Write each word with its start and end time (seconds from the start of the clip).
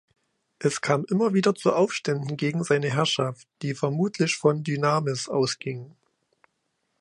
Es 0.57 0.81
kam 0.81 1.05
immer 1.11 1.35
wieder 1.35 1.53
zu 1.53 1.73
Aufständen 1.73 2.35
gegen 2.35 2.63
seine 2.63 2.89
Herrschaft, 2.89 3.47
die 3.61 3.75
vermutlich 3.75 4.35
von 4.35 4.63
Dynamis 4.63 5.29
ausgingen. 5.29 5.95